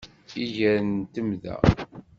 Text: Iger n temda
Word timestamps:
Iger 0.43 0.77
n 0.87 0.89
temda 1.13 1.53